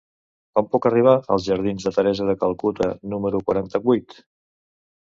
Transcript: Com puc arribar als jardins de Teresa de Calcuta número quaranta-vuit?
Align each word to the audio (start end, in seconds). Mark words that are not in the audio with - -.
Com 0.59 0.69
puc 0.75 0.87
arribar 0.89 1.13
als 1.35 1.45
jardins 1.49 1.87
de 1.89 1.93
Teresa 1.99 2.27
de 2.31 2.37
Calcuta 2.47 2.89
número 3.15 3.45
quaranta-vuit? 3.51 4.23